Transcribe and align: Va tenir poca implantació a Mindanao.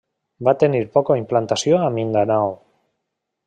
Va 0.47 0.53
tenir 0.63 0.79
poca 0.95 1.17
implantació 1.21 1.83
a 1.89 1.93
Mindanao. 1.99 2.53